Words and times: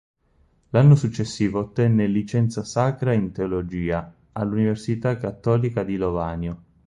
L'anno 0.71 0.95
successivo 0.95 1.59
ottenne 1.59 2.05
il 2.05 2.11
Licenza 2.11 2.63
Sacra 2.63 3.13
in 3.13 3.31
Teologia 3.31 4.11
all'Università 4.31 5.15
Cattolica 5.15 5.83
di 5.83 5.95
Lovanio. 5.97 6.63